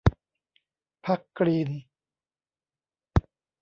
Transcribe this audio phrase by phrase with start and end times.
[1.05, 1.69] พรรคกรีน